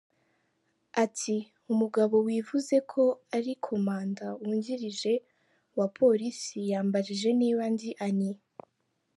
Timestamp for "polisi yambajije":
5.97-7.29